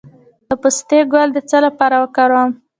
د 0.47 0.49
پسته 0.61 0.97
ګل 1.13 1.29
د 1.33 1.37
څه 1.49 1.57
لپاره 1.65 1.95
وکاروم؟ 2.03 2.51